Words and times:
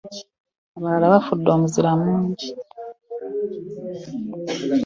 Abalala 0.77 1.05
baafudde 1.11 1.51
muzira 1.59 1.91
mungi. 2.01 2.47